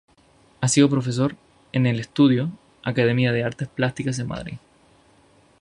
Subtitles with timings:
[0.61, 1.35] Ha sido profesor
[1.73, 2.49] en "El Estudio"
[2.83, 4.57] academia de artes plásticas en Madrid.